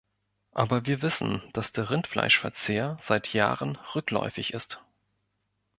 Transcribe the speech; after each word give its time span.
Aber 0.53 0.87
wir 0.87 1.03
wissen, 1.03 1.43
dass 1.53 1.73
der 1.73 1.91
Rindfleischverzehr 1.91 2.97
seit 3.03 3.33
Jahren 3.33 3.75
rückläufig 3.93 4.51
ist. 4.51 4.81